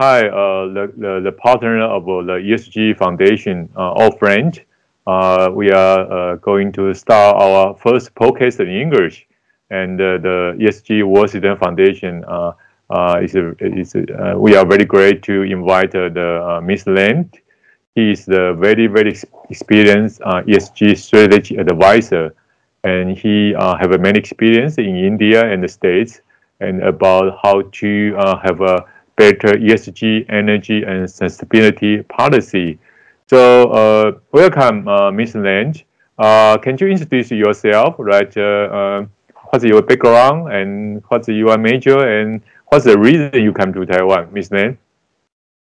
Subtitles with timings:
[0.00, 4.58] hi, uh, the, the, the partner of uh, the ESG Foundation, uh, friends.
[5.06, 9.26] Uh, we are uh, going to start our first podcast in English,
[9.68, 12.52] and uh, the ESG World Citizen Foundation uh,
[13.22, 13.94] is, is
[14.36, 17.38] we are very great to invite the Miss Land.
[17.94, 19.14] He is the very very
[19.50, 22.34] experienced ESG strategy advisor,
[22.84, 26.22] and he have a many experience in India and the States,
[26.60, 28.86] and about how to have a
[29.20, 32.78] better ESG, energy, and sustainability policy.
[33.28, 35.34] So, uh, welcome, uh, Ms.
[35.34, 35.84] Lange.
[36.18, 38.34] Uh, can you introduce yourself, right?
[38.34, 38.40] Uh,
[38.78, 39.06] uh,
[39.50, 44.32] what's your background and what's your major and what's the reason you come to Taiwan,
[44.32, 44.50] Ms.
[44.52, 44.78] Lange?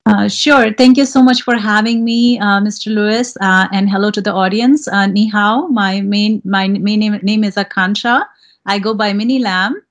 [0.07, 0.73] Uh, sure.
[0.73, 2.93] Thank you so much for having me, uh, Mr.
[2.93, 4.87] Lewis, uh, and hello to the audience.
[4.87, 5.67] Uh, ni hao.
[5.67, 8.25] My main my main name, name is Aakansha.
[8.65, 9.81] I go by Mini Lam.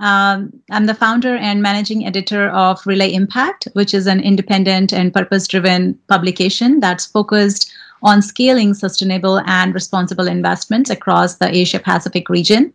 [0.00, 5.14] Um, I'm the founder and managing editor of Relay Impact, which is an independent and
[5.14, 12.28] purpose driven publication that's focused on scaling sustainable and responsible investments across the Asia Pacific
[12.28, 12.72] region.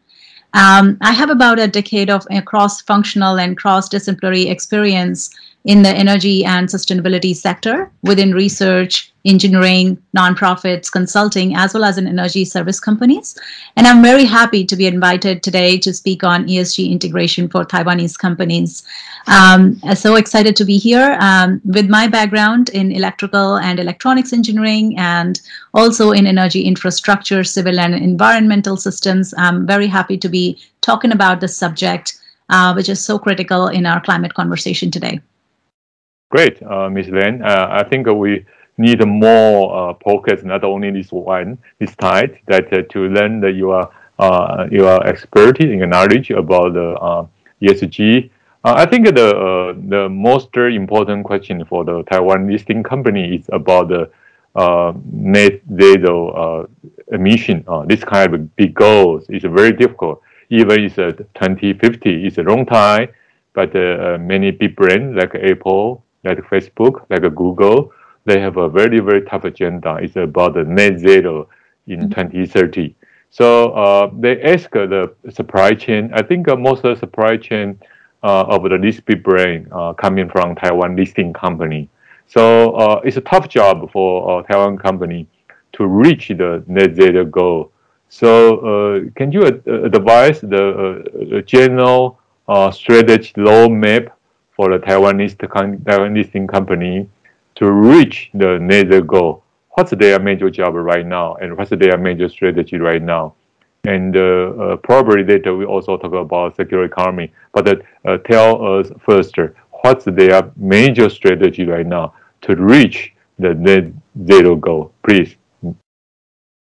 [0.53, 5.30] Um, I have about a decade of cross functional and cross disciplinary experience
[5.65, 12.07] in the energy and sustainability sector within research, engineering, nonprofits, consulting, as well as in
[12.07, 13.38] energy service companies.
[13.75, 18.17] And I'm very happy to be invited today to speak on ESG integration for Taiwanese
[18.17, 18.83] companies.
[19.27, 24.97] Um, so excited to be here um, with my background in electrical and electronics engineering
[24.97, 25.41] and
[25.73, 29.33] also in energy infrastructure, civil and environmental systems.
[29.37, 33.85] I'm very happy to be talking about this subject, uh, which is so critical in
[33.85, 35.19] our climate conversation today.
[36.30, 37.09] Great, uh, Ms.
[37.09, 37.41] Len.
[37.41, 38.45] Uh, I think we
[38.77, 39.94] need more uh,
[40.44, 45.71] not only this one, this time, that uh, to learn that your uh, your expertise
[45.81, 47.25] and knowledge about the uh,
[47.61, 48.30] ESG.
[48.63, 53.49] Uh, I think the uh, the most important question for the Taiwan listing company is
[53.53, 54.11] about the
[55.11, 56.67] net zero
[57.11, 57.64] emission.
[57.87, 60.21] this kind of big goals is very difficult.
[60.49, 63.08] Even it's uh, 2050, it's a long time,
[63.53, 63.73] but
[64.20, 67.91] many big brands like Apple, like Facebook, like Google,
[68.25, 69.97] they have a very, very tough agenda.
[70.02, 71.47] It's about the net zero
[71.87, 72.09] in mm-hmm.
[72.09, 72.95] 2030.
[73.31, 76.11] So uh, they ask the supply chain.
[76.13, 77.79] I think uh, most of the supply chain
[78.23, 81.89] uh, of the listed brand uh, coming from Taiwan listing company.
[82.27, 85.27] So uh, it's a tough job for Taiwan company
[85.73, 87.71] to reach the net zero goal.
[88.09, 92.19] So uh, can you advise the general
[92.71, 94.11] strategy roadmap
[94.59, 95.37] for the Taiwanese
[95.86, 97.08] Taiwan listing company
[97.55, 99.42] to reach the net goal.
[99.70, 103.36] What's their major job right now, and what's their major strategy right now?
[103.86, 107.31] And uh, uh, probably later we also talk about circular economy.
[107.53, 107.70] But
[108.03, 109.33] uh, tell us first,
[109.81, 113.86] what's their major strategy right now to reach the net
[114.26, 115.39] zero goal, please?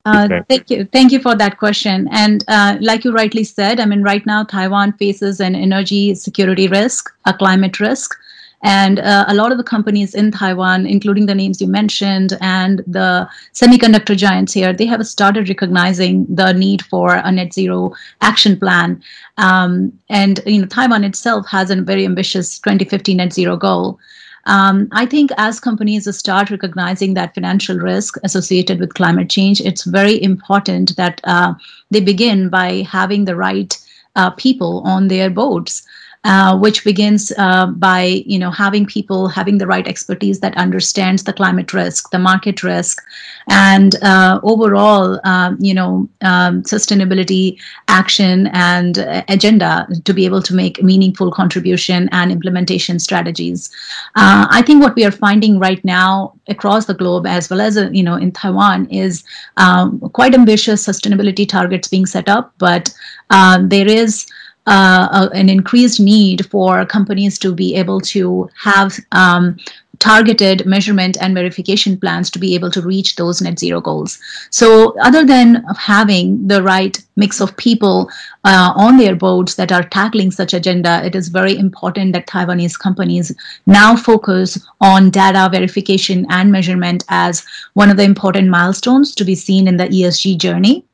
[0.09, 0.85] Uh, thank you.
[0.87, 2.09] Thank you for that question.
[2.11, 6.69] And uh, like you rightly said, I mean, right now, Taiwan faces an energy security
[6.69, 8.15] risk, a climate risk.
[8.63, 12.81] And uh, a lot of the companies in Taiwan, including the names you mentioned and
[12.89, 18.59] the semiconductor giants here, they have started recognizing the need for a net zero action
[18.59, 19.01] plan.
[19.37, 24.01] Um, and you know, Taiwan itself has a very ambitious 2050 net zero goal.
[24.49, 29.85] Um, I think as companies start recognizing that financial risk associated with climate change, it's
[29.85, 31.53] very important that uh,
[31.91, 33.79] they begin by having the right
[34.17, 35.87] uh, people on their boards
[36.25, 41.25] uh, which begins uh, by you know having people having the right expertise that understands
[41.25, 43.03] the climate risk, the market risk,
[43.49, 48.99] and uh, overall um, you know um, sustainability action and
[49.29, 53.71] agenda to be able to make meaningful contribution and implementation strategies.
[54.17, 57.79] Uh, I think what we are finding right now across the globe as well as
[57.79, 59.23] uh, you know in Taiwan is
[59.57, 62.93] um, quite ambitious sustainability targets being set up, but
[63.31, 64.27] uh, there is
[64.69, 69.57] uh, an increased need for companies to be able to have um,
[69.99, 74.19] targeted measurement and verification plans to be able to reach those net zero goals.
[74.51, 78.11] So, other than having the right mix of people
[78.45, 82.79] uh, on their boards that are tackling such agenda, it is very important that Taiwanese
[82.79, 83.35] companies
[83.67, 87.45] now focus on data verification and measurement as
[87.75, 90.85] one of the important milestones to be seen in the ESG journey.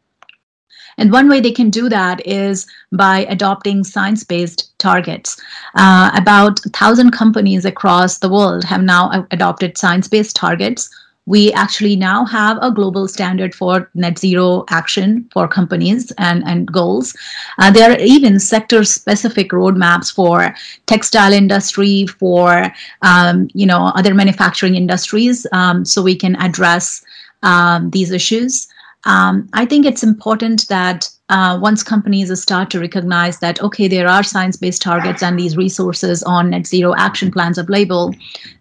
[0.98, 5.40] And one way they can do that is by adopting science based targets.
[5.74, 10.90] Uh, about 1,000 companies across the world have now adopted science based targets
[11.26, 16.70] we actually now have a global standard for net zero action for companies and, and
[16.70, 17.16] goals.
[17.58, 20.54] Uh, there are even sector specific roadmaps for
[20.86, 22.70] textile industry, for
[23.02, 27.02] um, you know other manufacturing industries, um, so we can address
[27.42, 28.68] um, these issues.
[29.06, 34.08] Um, I think it's important that uh, once companies start to recognize that, okay, there
[34.08, 38.14] are science based targets and these resources on net zero action plans available,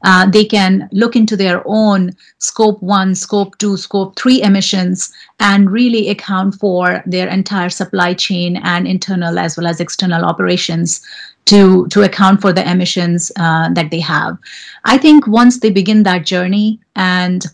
[0.04, 5.72] uh, they can look into their own scope one, scope two, scope three emissions and
[5.72, 11.06] really account for their entire supply chain and internal as well as external operations
[11.46, 14.38] to to account for the emissions uh, that they have.
[14.86, 17.46] I think once they begin that journey and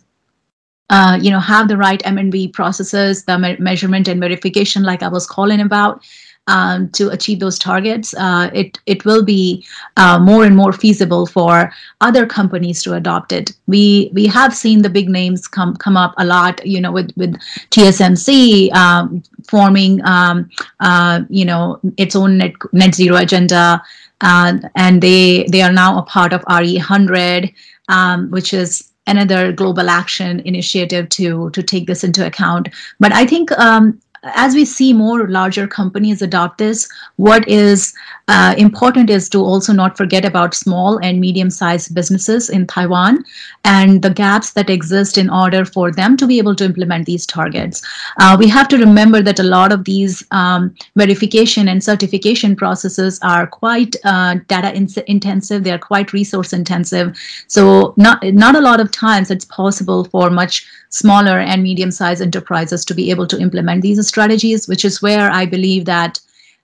[0.90, 5.08] uh, you know, have the right M&V processes, the me- measurement and verification, like I
[5.08, 6.02] was calling about,
[6.50, 9.66] um, to achieve those targets, uh, it it will be
[9.98, 11.72] uh, more and more feasible for
[12.02, 13.52] other companies to adopt it.
[13.68, 17.12] We we have seen the big names come come up a lot, you know, with
[17.16, 17.36] with
[17.70, 20.50] TSMC um, forming, um,
[20.80, 23.82] uh, you know, its own net, net zero agenda,
[24.22, 27.54] uh, and they they are now a part of RE100,
[27.90, 32.70] um, which is another global action initiative to to take this into account.
[33.00, 37.94] But I think um, as we see more larger companies adopt this, what is
[38.28, 43.24] uh, important is to also not forget about small and medium sized businesses in Taiwan
[43.66, 47.26] and the gaps that exist in order for them to be able to implement these
[47.26, 47.82] targets.
[48.20, 53.20] Uh, we have to remember that a lot of these um, verification and certification processes
[53.24, 57.18] are quite uh, data in- intensive, they are quite resource intensive.
[57.48, 62.22] So, not, not a lot of times it's possible for much smaller and medium sized
[62.22, 66.20] enterprises to be able to implement these strategies, which is where I believe that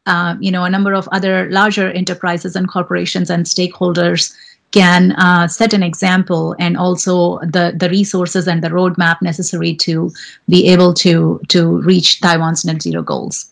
[0.05, 4.35] uh, you know, a number of other larger enterprises and corporations and stakeholders
[4.71, 10.11] can uh, set an example and also the, the resources and the roadmap necessary to
[10.49, 13.51] be able to, to reach Taiwan's net zero goals.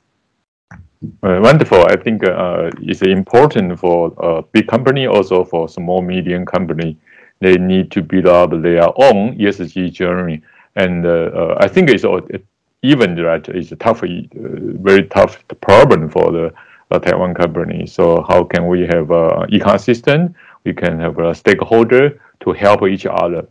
[1.24, 1.86] Uh, wonderful.
[1.86, 6.98] I think uh, it's important for a big company, also for small, medium company.
[7.40, 10.42] They need to build up their own ESG journey.
[10.76, 12.04] And uh, uh, I think it's
[12.82, 16.54] even that is a tough, uh, very tough problem for the
[17.00, 17.88] Taiwan company.
[17.88, 20.34] So how can we have an ecosystem?
[20.64, 23.48] We can have a stakeholder to help each other.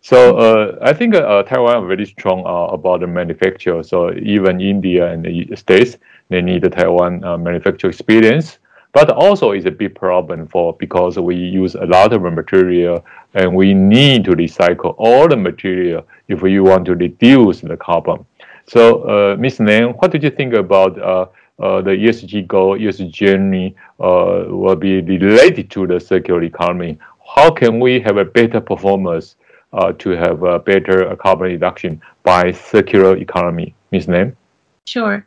[0.00, 3.82] So uh, I think uh, Taiwan are very strong uh, about the manufacture.
[3.82, 8.58] So even India and the States, they need the Taiwan manufacturing experience.
[8.96, 13.04] But also is a big problem for because we use a lot of material
[13.34, 18.24] and we need to recycle all the material if we want to reduce the carbon.
[18.66, 19.60] So, uh, Ms.
[19.60, 21.26] Lan, what did you think about uh,
[21.58, 26.98] uh, the ESG goal, ESG journey uh, will be related to the circular economy?
[27.34, 29.36] How can we have a better performance
[29.74, 33.74] uh, to have a better carbon reduction by circular economy?
[33.90, 34.08] Ms.
[34.08, 34.34] Lan?
[34.86, 35.26] Sure.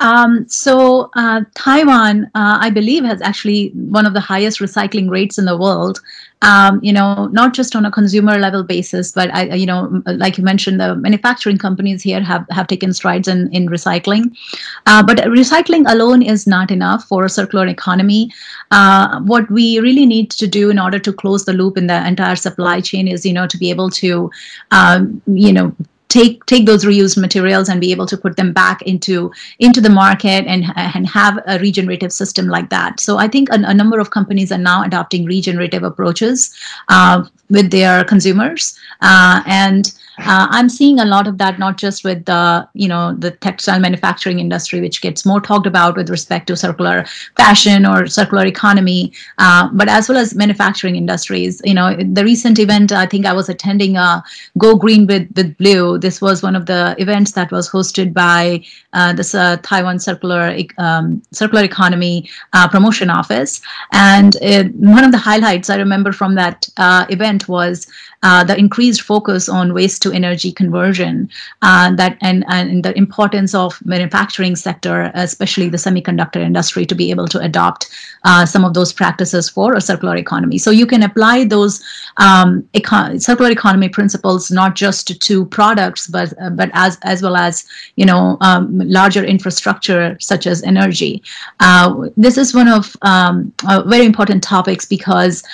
[0.00, 5.38] Um, so uh, Taiwan, uh, I believe, has actually one of the highest recycling rates
[5.38, 6.00] in the world.
[6.42, 10.36] Um, you know, not just on a consumer level basis, but I, you know, like
[10.36, 14.36] you mentioned, the manufacturing companies here have have taken strides in in recycling.
[14.84, 18.30] Uh, but recycling alone is not enough for a circular economy.
[18.70, 22.06] Uh, what we really need to do in order to close the loop in the
[22.06, 24.30] entire supply chain is, you know, to be able to,
[24.72, 25.74] um, you know,
[26.08, 29.90] take take those reused materials and be able to put them back into into the
[29.90, 33.00] market and and have a regenerative system like that.
[33.00, 36.54] So i think a, a number of companies are now adopting regenerative approaches
[36.88, 42.02] uh, with their consumers uh, and uh, I'm seeing a lot of that, not just
[42.02, 46.46] with the you know the textile manufacturing industry, which gets more talked about with respect
[46.46, 47.04] to circular
[47.36, 51.60] fashion or circular economy, uh, but as well as manufacturing industries.
[51.64, 54.22] You know, the recent event I think I was attending, uh,
[54.56, 55.98] Go Green with with Blue.
[55.98, 60.56] This was one of the events that was hosted by uh, this uh, Taiwan Circular
[60.78, 63.60] um, Circular Economy uh, Promotion Office,
[63.92, 66.68] and it, one of the highlights I remember from that
[67.10, 67.86] event was
[68.26, 71.30] uh, the increased focus on waste to energy conversion
[71.62, 77.10] uh, that and, and the importance of manufacturing sector especially the semiconductor industry to be
[77.12, 77.88] able to adopt
[78.24, 80.58] uh, some of those practices for a circular economy.
[80.58, 81.84] So you can apply those
[82.16, 87.36] um, eco- circular economy principles not just to products but uh, but as as well
[87.36, 87.64] as
[87.94, 91.22] you know um, larger infrastructure such as energy.
[91.60, 93.52] Uh, this is one of um,
[93.86, 95.44] very important topics because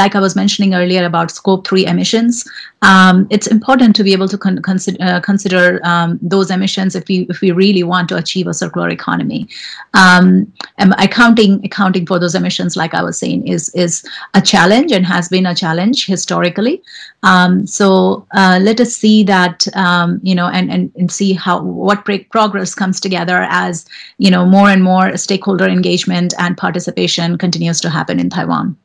[0.00, 2.48] like i was mentioning earlier about scope 3 emissions.
[2.82, 7.08] Um, it's important to be able to con- consider, uh, consider um, those emissions if
[7.08, 9.48] we if we really want to achieve a circular economy.
[9.94, 14.04] Um, accounting accounting for those emissions, like I was saying, is is
[14.34, 16.82] a challenge and has been a challenge historically.
[17.22, 21.62] Um, so uh, let us see that um, you know and, and and see how
[21.62, 23.86] what progress comes together as
[24.18, 28.76] you know more and more stakeholder engagement and participation continues to happen in Taiwan.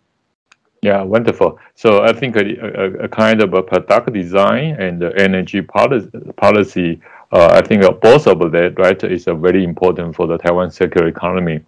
[0.84, 1.60] Yeah, wonderful.
[1.76, 7.02] So I think a, a, a kind of a product design and energy policy, policy
[7.32, 11.08] uh, I think both of that, right, is uh, very important for the Taiwan circular
[11.08, 11.62] economy.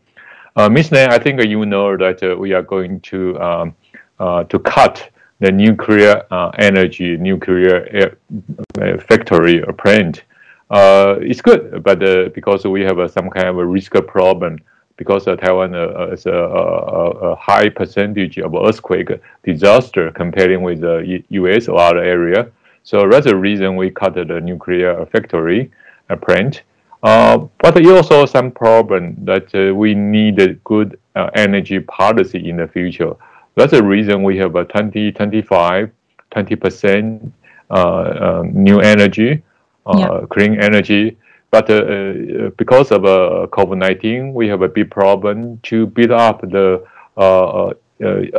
[0.57, 0.91] Uh, Ms.
[0.91, 3.75] Lan, I think you know that uh, we are going to um,
[4.19, 8.17] uh, to cut the nuclear uh, energy, nuclear
[9.07, 10.23] factory or plant.
[10.71, 11.99] it's good, but
[12.33, 14.59] because we have some kind of a risk problem
[14.97, 19.09] because uh, Taiwan uh, is a, a, a, high percentage of earthquake
[19.43, 21.67] disaster comparing with the U.S.
[21.67, 22.49] or other area.
[22.83, 25.71] So that's the reason we cut the nuclear factory
[26.09, 26.61] uh, plant.
[27.03, 32.49] Uh, but it also some problem that uh, we need a good uh, energy policy
[32.49, 33.13] in the future.
[33.55, 35.91] That's the reason we have a 20, 25,
[36.31, 37.31] 20%
[37.69, 39.43] um, new energy,
[39.93, 40.21] yeah.
[40.29, 41.17] clean energy
[41.55, 46.41] but uh, uh, because of uh, COVID-19, we have a big problem to build up
[46.41, 46.83] the
[47.15, 47.73] uh, uh,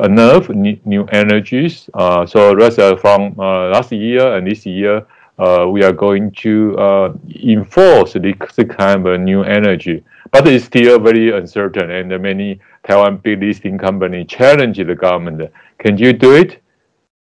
[0.04, 1.88] enough new energies.
[1.94, 5.06] Uh, so that's from last year and this year,
[5.38, 6.76] we are going to
[7.42, 8.37] enforce this
[8.68, 10.04] kind of new energy.
[10.30, 15.50] But it's still very uncertain, and many Taiwan big listing company challenge the government.
[15.78, 16.61] Can you do it?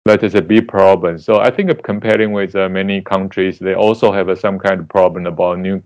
[0.06, 1.18] That is a big problem.
[1.18, 4.88] So I think comparing with uh, many countries, they also have uh, some kind of
[4.88, 5.82] problem about new,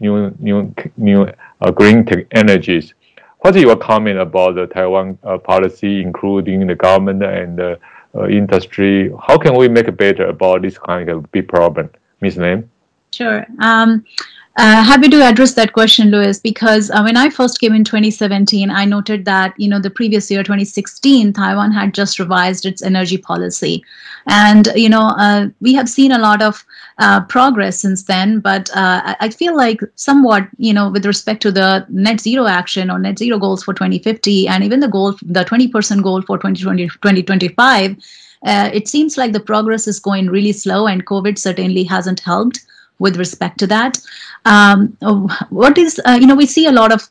[0.00, 1.28] new, new, new
[1.60, 2.94] uh, green energies.
[3.40, 7.78] What is your comment about the Taiwan uh, policy, including the government and the
[8.14, 9.12] uh, industry?
[9.26, 11.90] How can we make it better about this kind of big problem,
[12.20, 12.38] Ms.
[12.38, 12.70] Lam?
[13.14, 13.46] Sure.
[13.60, 14.04] Um,
[14.56, 18.70] uh, happy to address that question, Louis, because uh, when I first came in 2017,
[18.70, 23.18] I noted that you know the previous year, 2016, Taiwan had just revised its energy
[23.18, 23.84] policy,
[24.28, 26.64] and you know uh, we have seen a lot of
[26.98, 28.38] uh, progress since then.
[28.38, 32.92] But uh, I feel like somewhat, you know, with respect to the net zero action
[32.92, 36.88] or net zero goals for 2050, and even the goal, the 20% goal for 2020
[36.88, 37.96] 2025.
[38.46, 42.60] Uh, it seems like the progress is going really slow, and COVID certainly hasn't helped
[42.98, 43.98] with respect to that.
[44.44, 44.96] Um,
[45.50, 47.08] what is, uh, you know, we see a lot of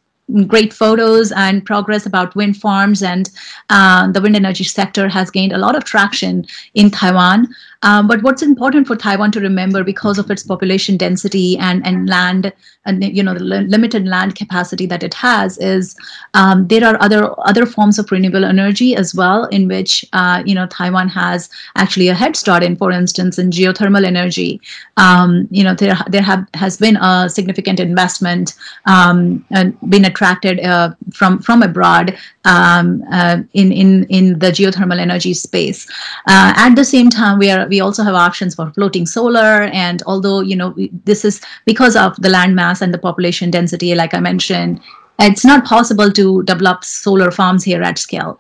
[0.48, 3.30] great photos and progress about wind farms and
[3.70, 7.54] uh, the wind energy sector has gained a lot of traction in Taiwan.
[7.84, 12.10] Um, but what's important for Taiwan to remember because of its population density and, and
[12.10, 12.52] land
[12.86, 15.96] and you know the limited land capacity that it has is
[16.34, 20.56] um, there are other other forms of renewable energy as well in which uh, you
[20.56, 24.60] know Taiwan has actually a head start in for instance in geothermal energy.
[24.98, 30.60] Um, you know there there have has been a significant investment um, and been attracted
[30.60, 35.90] uh, from from abroad um, uh, in in in the geothermal energy space.
[36.28, 39.53] Uh, at the same time we are we also have options for floating solar
[39.84, 40.75] and although you know
[41.12, 44.80] this is because of the land mass and the population density, like I mentioned,
[45.20, 48.39] it's not possible to develop solar farms here at scale.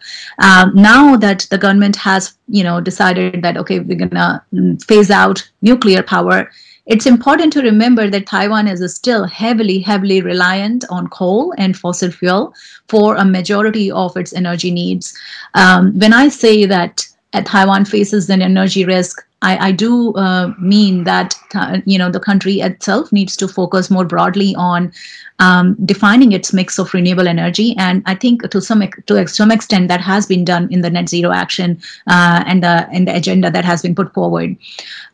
[0.49, 4.43] Um, now that the government has, you know, decided that okay, we're gonna
[4.87, 6.51] phase out nuclear power,
[6.85, 12.11] it's important to remember that Taiwan is still heavily, heavily reliant on coal and fossil
[12.11, 12.53] fuel
[12.89, 15.17] for a majority of its energy needs.
[15.53, 17.07] Um, when I say that
[17.41, 22.19] Taiwan faces an energy risk, I, I do uh, mean that uh, you know the
[22.19, 24.91] country itself needs to focus more broadly on
[25.39, 29.89] um, defining its mix of renewable energy, and I think to some to some extent
[29.89, 33.51] that has been done in the net zero action uh, and the and the agenda
[33.51, 34.55] that has been put forward.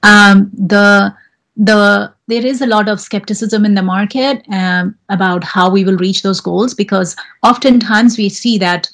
[0.03, 1.13] Um, the
[1.57, 5.97] the there is a lot of skepticism in the market um, about how we will
[5.97, 8.89] reach those goals because oftentimes we see that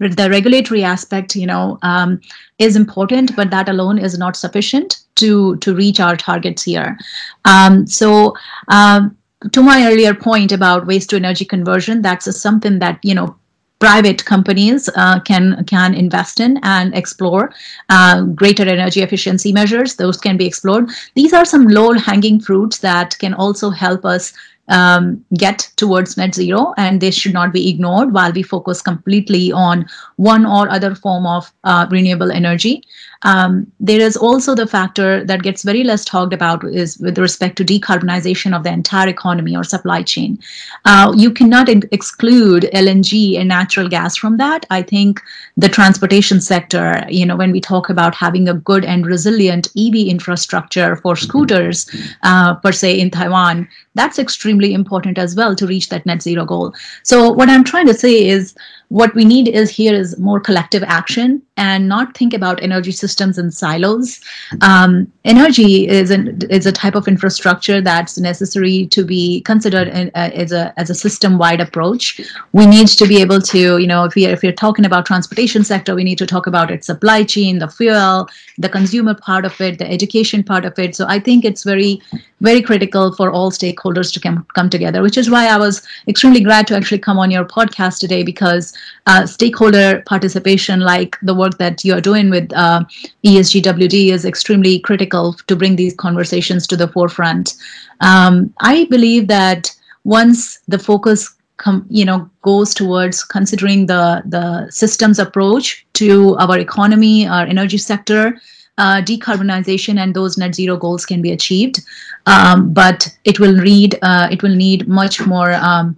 [0.00, 2.20] the regulatory aspect, you know, um,
[2.58, 6.98] is important, but that alone is not sufficient to to reach our targets here.
[7.44, 8.34] Um, so.
[8.68, 9.16] Um,
[9.52, 13.34] to my earlier point about waste to energy conversion, that's something that you know
[13.80, 17.52] private companies uh, can can invest in and explore
[17.88, 22.78] uh, greater energy efficiency measures those can be explored these are some low hanging fruits
[22.78, 24.32] that can also help us
[24.70, 29.52] um, get towards net zero, and they should not be ignored while we focus completely
[29.52, 29.86] on
[30.16, 32.82] one or other form of uh, renewable energy.
[33.22, 37.56] Um, there is also the factor that gets very less talked about is with respect
[37.56, 40.38] to decarbonization of the entire economy or supply chain.
[40.86, 44.64] Uh, you cannot in- exclude LNG and natural gas from that.
[44.70, 45.20] I think
[45.56, 50.08] the transportation sector, you know, when we talk about having a good and resilient EV
[50.08, 51.90] infrastructure for scooters,
[52.22, 56.44] uh, per se, in Taiwan, that's extremely important as well to reach that net zero
[56.44, 56.72] goal.
[57.02, 58.54] So, what I'm trying to say is,
[58.90, 63.38] what we need is here is more collective action and not think about energy systems
[63.38, 64.20] in silos.
[64.62, 70.08] Um, energy is an, is a type of infrastructure that's necessary to be considered in,
[70.16, 72.20] uh, as a as a system wide approach.
[72.52, 75.62] We need to be able to, you know, if we if we're talking about transportation
[75.62, 78.28] sector, we need to talk about its supply chain, the fuel,
[78.58, 80.96] the consumer part of it, the education part of it.
[80.96, 82.02] So I think it's very
[82.40, 86.40] very critical for all stakeholders to come come together, which is why I was extremely
[86.40, 88.74] glad to actually come on your podcast today because
[89.06, 92.84] uh, stakeholder participation, like the work that you are doing with uh,
[93.24, 97.54] ESGWD, is extremely critical to bring these conversations to the forefront.
[98.00, 104.70] Um, I believe that once the focus Com, you know goes towards considering the the
[104.70, 108.40] systems approach to our economy our energy sector
[108.78, 111.82] uh, decarbonization and those net zero goals can be achieved
[112.24, 115.94] um, but it will need uh, it will need much more um,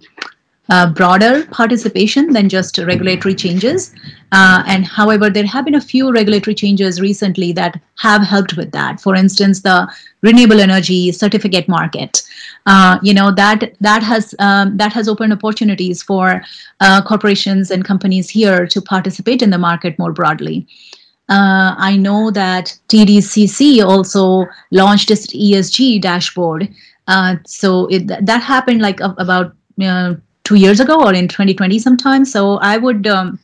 [0.69, 3.93] uh, broader participation than just regulatory changes.
[4.31, 8.71] Uh, and however, there have been a few regulatory changes recently that have helped with
[8.71, 9.01] that.
[9.01, 9.91] For instance, the
[10.21, 12.23] renewable energy certificate market.
[12.65, 16.41] Uh, you know that that has um, that has opened opportunities for
[16.79, 20.65] uh, corporations and companies here to participate in the market more broadly.
[21.29, 26.73] Uh, I know that TDCC also launched its ESG dashboard.
[27.07, 29.55] Uh, so it, that happened like about
[30.43, 32.25] two years ago or in 2020 sometime.
[32.25, 33.39] So I would um,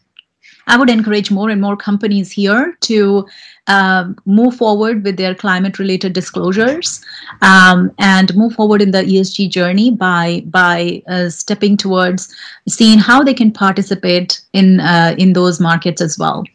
[0.69, 3.27] I would encourage more and more companies here to
[3.67, 7.03] uh, move forward with their climate related disclosures
[7.41, 12.33] um, and move forward in the ESG journey by by uh, stepping towards
[12.67, 16.45] seeing how they can participate in uh, in those markets as well.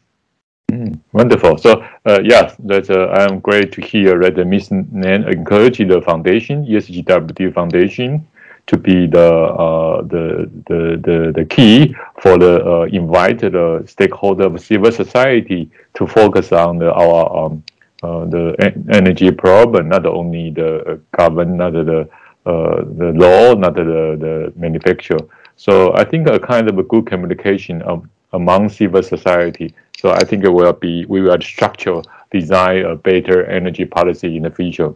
[0.71, 1.59] Mm, wonderful.
[1.59, 6.65] So uh, yes, that's uh, I'm great to hear that Miss Nan encouraged the foundation,
[6.67, 8.27] ESGWD Foundation,
[8.67, 14.45] to be the uh, the, the, the the key for the uh, invited uh, stakeholder
[14.45, 17.63] of civil society to focus on the, our um,
[18.03, 18.55] uh, the
[18.93, 22.09] energy problem, not only the government, not the
[22.47, 25.21] uh, the law, not the the manufacturer.
[25.57, 29.75] So I think a kind of a good communication of, among civil society.
[29.97, 34.43] So I think it will be we will structure design a better energy policy in
[34.43, 34.93] the future.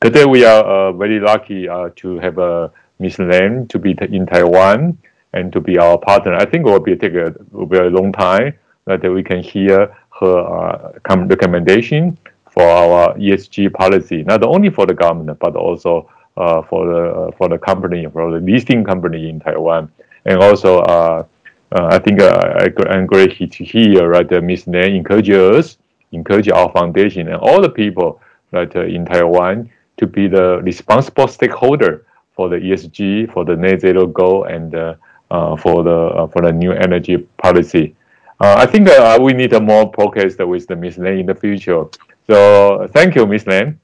[0.00, 3.18] Today we are uh, very lucky uh, to have a Ms.
[3.18, 4.98] Lam to be in Taiwan
[5.32, 6.34] and to be our partner.
[6.34, 8.54] I think it will be take a a long time
[8.86, 10.92] that we can hear her uh,
[11.26, 12.18] recommendation
[12.50, 17.30] for our ESG policy, not only for the government but also uh, for the uh,
[17.36, 19.90] for the company, for the listing company in Taiwan,
[20.24, 21.24] and also uh,
[21.72, 24.66] uh, I think uh, I, am great to hear right, uh, Ms.
[24.66, 25.76] Nan encourage us,
[26.12, 28.20] encourage our foundation and all the people
[28.52, 32.06] that in Taiwan to be the responsible stakeholder
[32.38, 34.94] for the ESG, for the net zero goal, and uh,
[35.32, 37.96] uh, for the uh, for the new energy policy.
[38.40, 38.88] I think
[39.20, 40.98] we need a more podcast with the Ms.
[40.98, 41.82] Lam in the future.
[42.28, 43.48] So thank you, Ms.
[43.48, 43.80] Lam.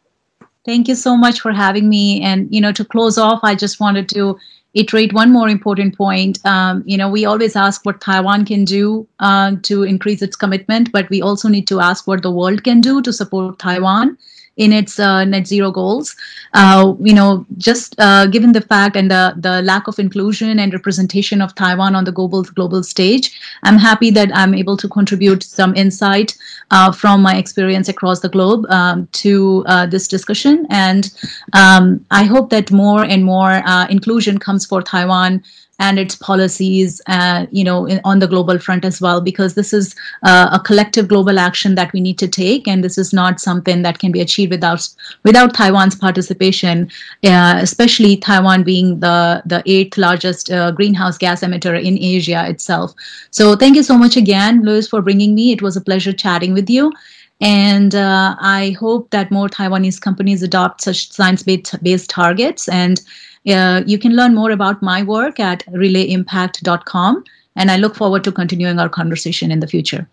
[0.64, 2.23] Thank you so much for having me.
[2.23, 4.38] And you know, to close off, I just wanted to
[4.75, 6.38] iterate one more important point.
[6.47, 10.93] Um, you know, we always ask what Taiwan can do uh, to increase its commitment,
[10.93, 14.17] but we also need to ask what the world can do to support Taiwan
[14.57, 16.14] in its uh, net zero goals.
[16.53, 20.73] Uh, you know, just uh, given the fact and the, the lack of inclusion and
[20.73, 25.43] representation of Taiwan on the global global stage, I'm happy that I'm able to contribute
[25.43, 26.37] some insight
[26.71, 30.67] uh, from my experience across the globe um, to uh, this discussion.
[30.71, 31.12] And
[31.53, 35.43] um, I hope that more and more uh, inclusion comes for Taiwan
[35.79, 39.73] and its policies, uh, you know, in, on the global front as well, because this
[39.73, 43.41] is uh, a collective global action that we need to take, and this is not
[43.41, 44.89] something that can be achieved without
[45.25, 46.91] without Taiwan's participation,
[47.25, 52.95] uh, especially Taiwan being the the eighth largest uh, greenhouse gas emitter in Asia itself.
[53.31, 55.53] So, thank you so much again, Louis, for bringing me.
[55.53, 56.93] It was a pleasure chatting with you.
[57.41, 63.03] And uh, I hope that more Taiwanese companies adopt such science-based targets and
[63.47, 67.25] uh, you can learn more about my work at relayimpact.com,
[67.57, 70.09] and I look forward to continuing our conversation in the future.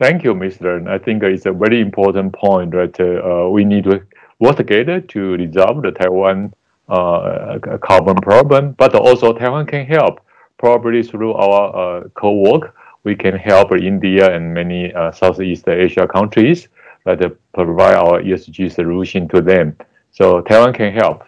[0.00, 0.88] Thank you, Mr.
[0.88, 4.02] I think it's a very important point that uh, we need to
[4.38, 6.54] work together to resolve the Taiwan
[6.88, 10.20] uh, carbon problem, but also Taiwan can help.
[10.58, 16.68] Probably through our uh, co-work, we can help India and many uh, Southeast Asia countries
[17.04, 17.20] that
[17.52, 19.76] provide our ESG solution to them.
[20.12, 21.24] So Taiwan can help.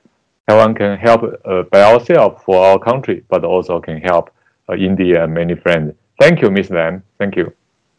[0.51, 4.31] Taiwan can help uh, by ourselves for our country, but also can help
[4.69, 5.95] uh, India and many friends.
[6.19, 6.71] Thank you, Ms.
[6.71, 7.05] Lam.
[7.19, 7.53] Thank you.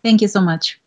[0.04, 0.80] Thank you so much.